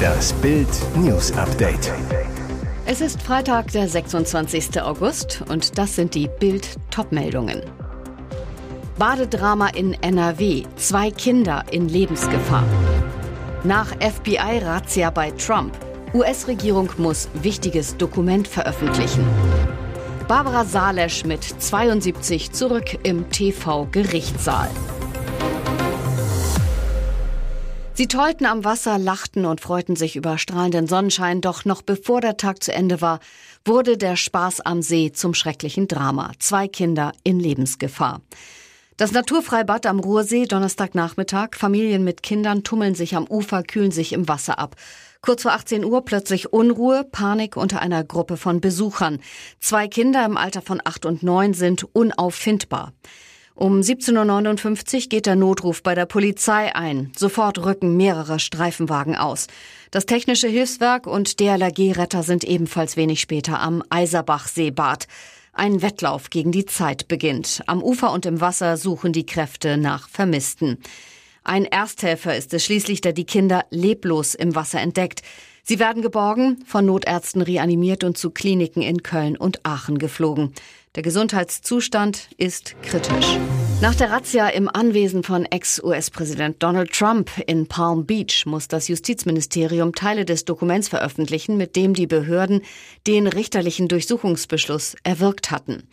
[0.00, 1.92] Das Bild News Update.
[2.86, 4.80] Es ist Freitag, der 26.
[4.82, 7.62] August und das sind die Bild Topmeldungen.
[8.98, 12.64] Badedrama in NRW, zwei Kinder in Lebensgefahr.
[13.64, 15.76] Nach FBI-Razzia bei Trump,
[16.14, 19.24] US-Regierung muss wichtiges Dokument veröffentlichen.
[20.28, 24.70] Barbara Salesch mit 72 zurück im TV-Gerichtssaal.
[28.00, 32.38] Sie tollten am Wasser, lachten und freuten sich über strahlenden Sonnenschein, doch noch bevor der
[32.38, 33.20] Tag zu Ende war,
[33.62, 36.32] wurde der Spaß am See zum schrecklichen Drama.
[36.38, 38.22] Zwei Kinder in Lebensgefahr.
[38.96, 41.56] Das Naturfreibad am Ruhrsee, Donnerstagnachmittag.
[41.56, 44.76] Familien mit Kindern tummeln sich am Ufer, kühlen sich im Wasser ab.
[45.20, 49.18] Kurz vor 18 Uhr plötzlich Unruhe, Panik unter einer Gruppe von Besuchern.
[49.58, 52.94] Zwei Kinder im Alter von acht und neun sind unauffindbar.
[53.60, 57.12] Um 17.59 Uhr geht der Notruf bei der Polizei ein.
[57.14, 59.48] Sofort rücken mehrere Streifenwagen aus.
[59.90, 65.08] Das Technische Hilfswerk und DLRG-Retter sind ebenfalls wenig später am Eiserbach-Seebad.
[65.52, 67.60] Ein Wettlauf gegen die Zeit beginnt.
[67.66, 70.78] Am Ufer und im Wasser suchen die Kräfte nach Vermissten.
[71.44, 75.20] Ein Ersthelfer ist es schließlich, der die Kinder leblos im Wasser entdeckt.
[75.64, 80.54] Sie werden geborgen, von Notärzten reanimiert und zu Kliniken in Köln und Aachen geflogen.
[80.96, 83.38] Der Gesundheitszustand ist kritisch.
[83.80, 89.94] Nach der Razzia im Anwesen von Ex-US-Präsident Donald Trump in Palm Beach muss das Justizministerium
[89.94, 92.62] Teile des Dokuments veröffentlichen, mit dem die Behörden
[93.06, 95.84] den richterlichen Durchsuchungsbeschluss erwirkt hatten.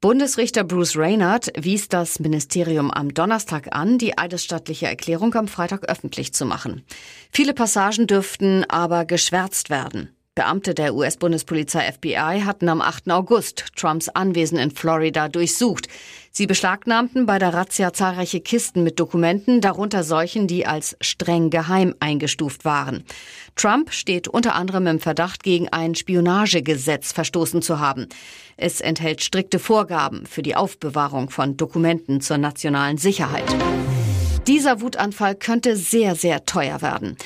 [0.00, 6.34] Bundesrichter Bruce Reynard wies das Ministerium am Donnerstag an, die eidesstattliche Erklärung am Freitag öffentlich
[6.34, 6.82] zu machen.
[7.30, 10.10] Viele Passagen dürften aber geschwärzt werden.
[10.34, 13.10] Beamte der US-Bundespolizei FBI hatten am 8.
[13.10, 15.88] August Trumps Anwesen in Florida durchsucht.
[16.30, 21.94] Sie beschlagnahmten bei der Razzia zahlreiche Kisten mit Dokumenten, darunter solchen, die als streng geheim
[22.00, 23.04] eingestuft waren.
[23.56, 28.06] Trump steht unter anderem im Verdacht, gegen ein Spionagegesetz verstoßen zu haben.
[28.56, 33.54] Es enthält strikte Vorgaben für die Aufbewahrung von Dokumenten zur nationalen Sicherheit.
[34.46, 37.18] Dieser Wutanfall könnte sehr, sehr teuer werden.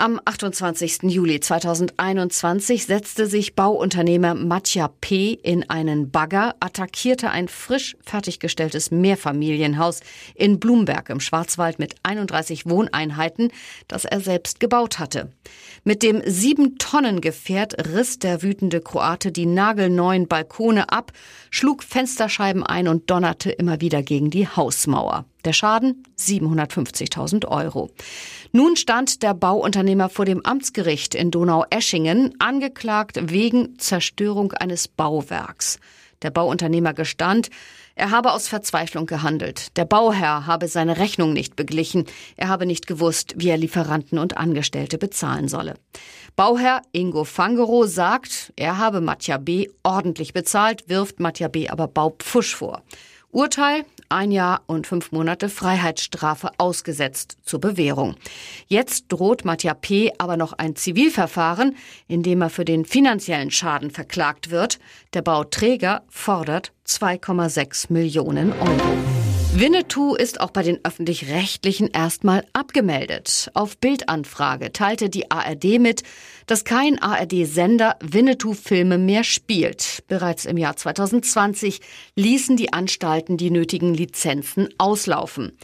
[0.00, 1.02] Am 28.
[1.02, 5.32] Juli 2021 setzte sich Bauunternehmer Matja P.
[5.34, 10.00] in einen Bagger, attackierte ein frisch fertiggestelltes Mehrfamilienhaus
[10.34, 13.52] in Blumberg im Schwarzwald mit 31 Wohneinheiten,
[13.88, 15.32] das er selbst gebaut hatte.
[15.84, 21.12] Mit dem sieben Tonnen Gefährt riss der wütende Kroate die nagelneuen Balkone ab,
[21.50, 25.26] schlug Fensterscheiben ein und donnerte immer wieder gegen die Hausmauer.
[25.44, 27.90] Der Schaden 750.000 Euro.
[28.52, 35.78] Nun stand der Bauunternehmer vor dem Amtsgericht in Donau-Eschingen, angeklagt wegen Zerstörung eines Bauwerks.
[36.22, 37.48] Der Bauunternehmer gestand,
[37.94, 39.76] er habe aus Verzweiflung gehandelt.
[39.76, 42.06] Der Bauherr habe seine Rechnung nicht beglichen.
[42.36, 45.74] Er habe nicht gewusst, wie er Lieferanten und Angestellte bezahlen solle.
[46.36, 49.68] Bauherr Ingo Fangero sagt, er habe Matja B.
[49.82, 51.68] ordentlich bezahlt, wirft Matja B.
[51.68, 52.82] aber Baupfusch vor.
[53.32, 58.16] Urteil ein Jahr und fünf Monate Freiheitsstrafe ausgesetzt zur Bewährung.
[58.66, 60.12] Jetzt droht Matja P.
[60.18, 61.76] aber noch ein Zivilverfahren,
[62.08, 64.78] in dem er für den finanziellen Schaden verklagt wird.
[65.14, 69.29] Der Bauträger fordert 2,6 Millionen Euro.
[69.52, 73.50] Winnetou ist auch bei den öffentlich-rechtlichen erstmal abgemeldet.
[73.52, 76.04] Auf Bildanfrage teilte die ARD mit,
[76.46, 80.04] dass kein ARD-Sender Winnetou-Filme mehr spielt.
[80.06, 81.80] Bereits im Jahr 2020
[82.14, 85.58] ließen die Anstalten die nötigen Lizenzen auslaufen.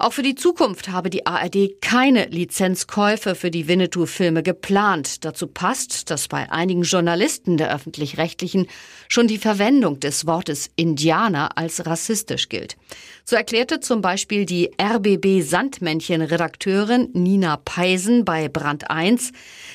[0.00, 5.26] Auch für die Zukunft habe die ARD keine Lizenzkäufe für die Winnetou-Filme geplant.
[5.26, 8.66] Dazu passt, dass bei einigen Journalisten der öffentlich-rechtlichen
[9.08, 12.78] schon die Verwendung des Wortes Indianer als rassistisch gilt.
[13.26, 19.32] So erklärte zum Beispiel die RBB Sandmännchen-Redakteurin Nina Peisen bei Brand 1,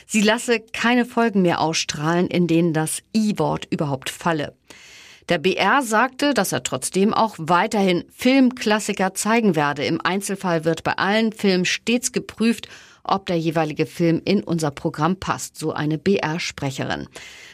[0.08, 4.56] sie lasse keine Folgen mehr ausstrahlen, in denen das I-Wort überhaupt falle.
[5.28, 9.84] Der BR sagte, dass er trotzdem auch weiterhin Filmklassiker zeigen werde.
[9.84, 12.68] Im Einzelfall wird bei allen Filmen stets geprüft,
[13.04, 17.08] ob der jeweilige Film in unser Programm passt, so eine BR-Sprecherin.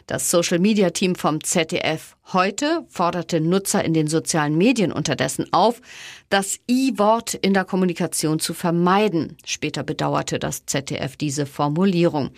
[0.08, 5.82] Das Social-Media-Team vom ZDF heute forderte Nutzer in den sozialen Medien unterdessen auf,
[6.30, 9.38] das I-Wort in der Kommunikation zu vermeiden.
[9.46, 12.32] Später bedauerte das ZDF diese Formulierung.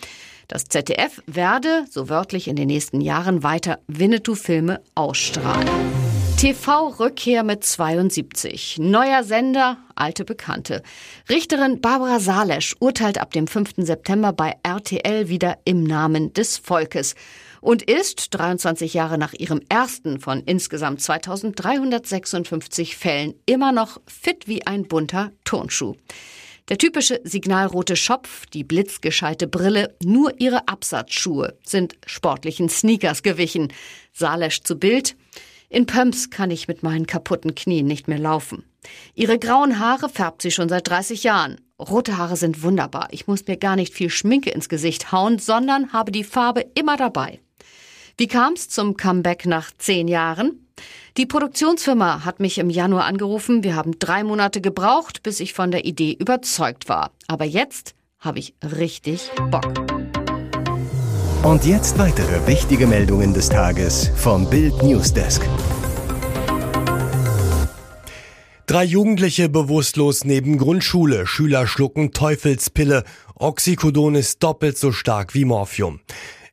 [0.48, 5.68] Das ZDF werde, so wörtlich in den nächsten Jahren, weiter Winnetou-Filme ausstrahlen.
[6.36, 8.76] TV-Rückkehr mit 72.
[8.78, 10.82] Neuer Sender, alte Bekannte.
[11.30, 13.74] Richterin Barbara Salesch urteilt ab dem 5.
[13.78, 17.14] September bei RTL wieder im Namen des Volkes
[17.62, 24.66] und ist 23 Jahre nach ihrem ersten von insgesamt 2356 Fällen immer noch fit wie
[24.66, 25.94] ein bunter Turnschuh.
[26.70, 33.70] Der typische signalrote Schopf, die blitzgescheite Brille, nur ihre Absatzschuhe sind sportlichen Sneakers gewichen.
[34.12, 35.14] Salesch zu Bild.
[35.68, 38.64] In Pumps kann ich mit meinen kaputten Knien nicht mehr laufen.
[39.14, 41.60] Ihre grauen Haare färbt sie schon seit 30 Jahren.
[41.78, 43.08] Rote Haare sind wunderbar.
[43.10, 46.96] Ich muss mir gar nicht viel Schminke ins Gesicht hauen, sondern habe die Farbe immer
[46.96, 47.40] dabei.
[48.16, 50.63] Wie kam es zum Comeback nach zehn Jahren?
[51.16, 53.62] Die Produktionsfirma hat mich im Januar angerufen.
[53.62, 57.12] Wir haben drei Monate gebraucht, bis ich von der Idee überzeugt war.
[57.28, 59.72] Aber jetzt habe ich richtig Bock.
[61.44, 65.42] Und jetzt weitere wichtige Meldungen des Tages vom Bild Newsdesk.
[68.66, 71.26] Drei Jugendliche bewusstlos neben Grundschule.
[71.26, 73.04] Schüler schlucken Teufelspille.
[73.34, 76.00] Oxycodon ist doppelt so stark wie Morphium.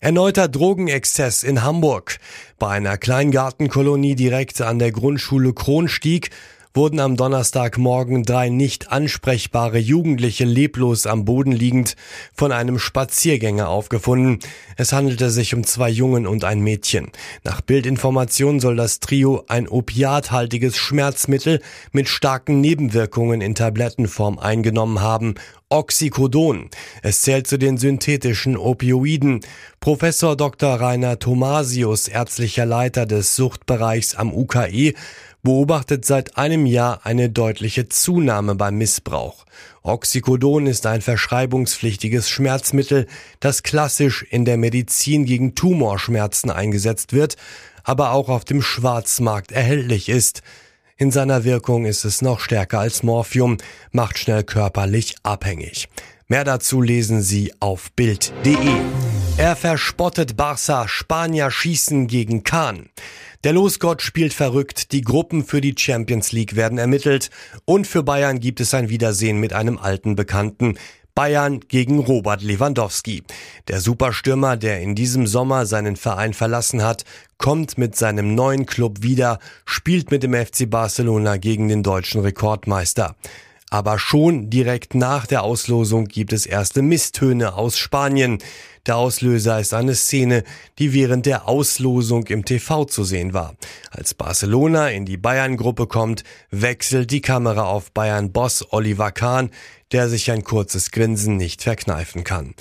[0.03, 2.17] Erneuter Drogenexzess in Hamburg.
[2.57, 6.31] Bei einer Kleingartenkolonie direkt an der Grundschule Kronstieg
[6.73, 11.95] wurden am Donnerstagmorgen drei nicht ansprechbare Jugendliche leblos am Boden liegend
[12.33, 14.39] von einem Spaziergänger aufgefunden.
[14.77, 17.11] Es handelte sich um zwei Jungen und ein Mädchen.
[17.43, 25.35] Nach Bildinformation soll das Trio ein opiathaltiges Schmerzmittel mit starken Nebenwirkungen in Tablettenform eingenommen haben
[25.71, 26.69] Oxycodon.
[27.01, 29.39] Es zählt zu den synthetischen Opioiden.
[29.79, 30.75] Professor Dr.
[30.75, 34.93] Rainer Thomasius, ärztlicher Leiter des Suchtbereichs am UKE,
[35.43, 39.45] beobachtet seit einem Jahr eine deutliche Zunahme beim Missbrauch.
[39.83, 43.07] Oxycodon ist ein verschreibungspflichtiges Schmerzmittel,
[43.39, 47.37] das klassisch in der Medizin gegen Tumorschmerzen eingesetzt wird,
[47.83, 50.41] aber auch auf dem Schwarzmarkt erhältlich ist.
[50.97, 53.57] In seiner Wirkung ist es noch stärker als Morphium,
[53.91, 55.89] macht schnell körperlich abhängig.
[56.31, 58.55] Mehr dazu lesen Sie auf Bild.de.
[59.35, 62.87] Er verspottet Barca, Spanier schießen gegen Kahn.
[63.43, 67.31] Der Losgott spielt verrückt, die Gruppen für die Champions League werden ermittelt
[67.65, 70.77] und für Bayern gibt es ein Wiedersehen mit einem alten Bekannten.
[71.15, 73.23] Bayern gegen Robert Lewandowski.
[73.67, 77.03] Der Superstürmer, der in diesem Sommer seinen Verein verlassen hat,
[77.39, 83.17] kommt mit seinem neuen Club wieder, spielt mit dem FC Barcelona gegen den deutschen Rekordmeister.
[83.73, 88.39] Aber schon direkt nach der Auslosung gibt es erste Misstöne aus Spanien.
[88.85, 90.43] Der Auslöser ist eine Szene,
[90.77, 93.55] die während der Auslosung im TV zu sehen war.
[93.89, 99.51] Als Barcelona in die Bayern-Gruppe kommt, wechselt die Kamera auf Bayern-Boss Oliver Kahn,
[99.93, 102.55] der sich ein kurzes Grinsen nicht verkneifen kann.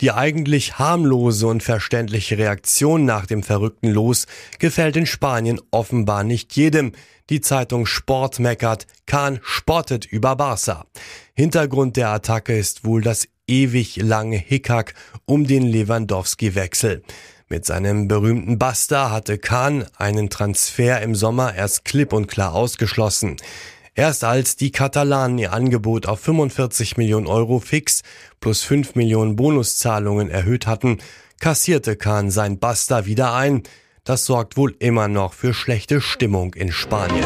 [0.00, 4.26] Die eigentlich harmlose und verständliche Reaktion nach dem verrückten Los
[4.58, 6.92] gefällt in Spanien offenbar nicht jedem.
[7.30, 10.86] Die Zeitung Sport meckert, Kahn spottet über Barca.
[11.34, 14.94] Hintergrund der Attacke ist wohl das ewig lange Hickhack
[15.24, 17.02] um den Lewandowski-Wechsel.
[17.48, 23.36] Mit seinem berühmten Buster hatte Kahn einen Transfer im Sommer erst klipp und klar ausgeschlossen.
[23.96, 28.02] Erst als die Katalanen ihr Angebot auf 45 Millionen Euro fix
[28.40, 30.98] plus 5 Millionen Bonuszahlungen erhöht hatten,
[31.38, 33.62] kassierte Kahn sein Buster wieder ein.
[34.02, 37.24] Das sorgt wohl immer noch für schlechte Stimmung in Spanien.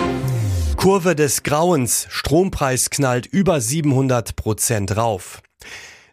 [0.76, 2.06] Kurve des Grauens.
[2.10, 5.42] Strompreis knallt über 700 Prozent rauf.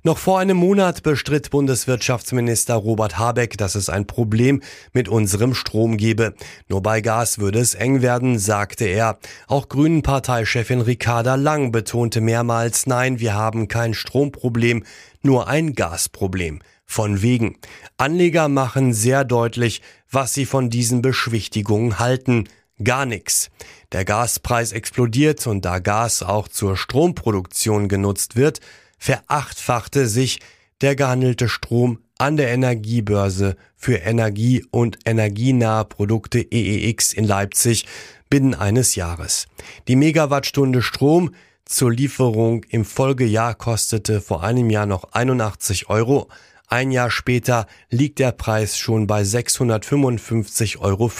[0.05, 4.61] Noch vor einem Monat bestritt Bundeswirtschaftsminister Robert Habeck, dass es ein Problem
[4.93, 6.35] mit unserem Strom gebe.
[6.69, 9.17] Nur bei Gas würde es eng werden, sagte er.
[9.47, 14.83] Auch Grünen-Parteichefin Ricarda Lang betonte mehrmals, nein, wir haben kein Stromproblem,
[15.23, 16.59] nur ein Gasproblem.
[16.85, 17.57] Von wegen.
[17.97, 19.81] Anleger machen sehr deutlich,
[20.11, 22.47] was sie von diesen Beschwichtigungen halten.
[22.83, 23.49] Gar nichts.
[23.91, 28.59] Der Gaspreis explodiert und da Gas auch zur Stromproduktion genutzt wird,
[29.05, 30.39] verachtfachte sich
[30.81, 37.85] der gehandelte Strom an der Energiebörse für Energie- und energienahe Produkte EEX in Leipzig
[38.31, 39.45] binnen eines Jahres.
[39.87, 41.35] Die Megawattstunde Strom
[41.65, 46.27] zur Lieferung im Folgejahr kostete vor einem Jahr noch 81 Euro.
[46.67, 51.11] Ein Jahr später liegt der Preis schon bei 655,50 Euro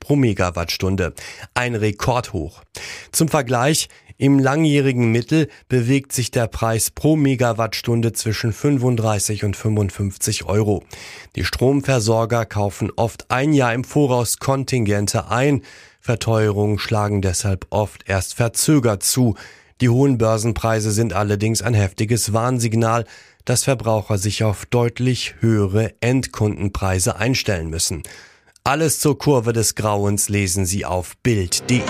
[0.00, 1.14] pro Megawattstunde.
[1.54, 2.62] Ein Rekordhoch.
[3.12, 10.44] Zum Vergleich, im langjährigen Mittel bewegt sich der Preis pro Megawattstunde zwischen 35 und 55
[10.44, 10.84] Euro.
[11.34, 15.62] Die Stromversorger kaufen oft ein Jahr im Voraus Kontingente ein.
[16.00, 19.36] Verteuerungen schlagen deshalb oft erst verzögert zu.
[19.80, 23.04] Die hohen Börsenpreise sind allerdings ein heftiges Warnsignal,
[23.44, 28.02] dass Verbraucher sich auf deutlich höhere Endkundenpreise einstellen müssen.
[28.64, 31.82] Alles zur Kurve des Grauens lesen Sie auf Bild.de.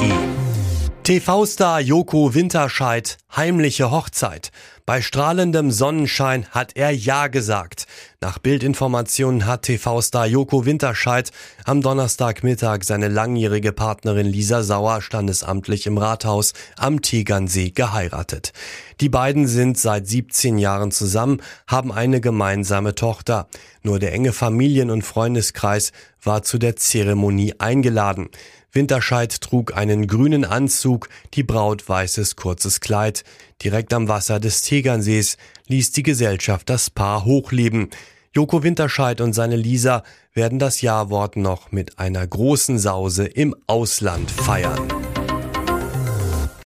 [1.03, 4.53] TV-Star Joko Winterscheid, heimliche Hochzeit.
[4.87, 7.82] Bei strahlendem Sonnenschein hat er Ja gesagt.
[8.23, 11.33] Nach Bildinformationen hat TV-Star Joko Winterscheid
[11.65, 18.53] am Donnerstagmittag seine langjährige Partnerin Lisa Sauer standesamtlich im Rathaus am Tegernsee geheiratet.
[19.01, 23.49] Die beiden sind seit 17 Jahren zusammen, haben eine gemeinsame Tochter.
[23.83, 25.91] Nur der enge Familien- und Freundeskreis
[26.23, 28.29] war zu der Zeremonie eingeladen.
[28.73, 33.23] Winterscheid trug einen grünen Anzug, die Braut weißes kurzes Kleid.
[33.63, 35.37] Direkt am Wasser des Tegernsees
[35.69, 37.91] ließ die Gesellschaft das Paar hochleben.
[38.35, 44.31] Joko Winterscheid und seine Lisa werden das Jawort noch mit einer großen Sause im Ausland
[44.31, 44.89] feiern.